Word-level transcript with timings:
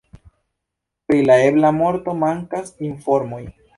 Pri 1.11 1.19
la 1.29 1.35
ebla 1.49 1.71
morto 1.81 2.17
mankas 2.25 2.73
informoj. 2.89 3.43